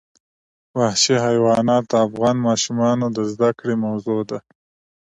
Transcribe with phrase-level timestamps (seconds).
[0.77, 4.39] وحشي حیوانات د افغان ماشومانو د زده کړې موضوع ده.